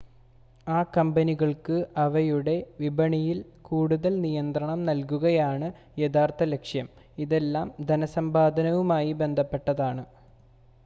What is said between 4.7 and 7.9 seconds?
നൽകുകയാണ് യഥാർത്ഥ ലക്ഷ്യം ഇതെല്ലാം